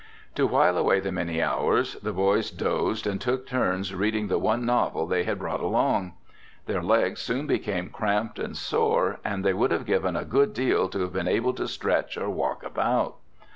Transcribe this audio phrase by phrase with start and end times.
[0.33, 4.65] To while away the many hours, the boys dozed and took turns reading the one
[4.65, 6.13] novel they had brought along.
[6.65, 10.89] Their legs soon became cramped and sore, and they would have given a good deal
[10.89, 13.17] to have been able to stretch or walk about.